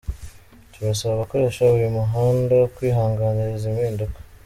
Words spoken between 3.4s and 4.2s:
izi mpinduka.